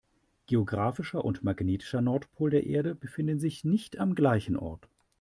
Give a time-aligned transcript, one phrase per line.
[0.47, 4.89] Geographischer und magnetischer Nordpol der Erde befinden sich nicht am gleichen Ort.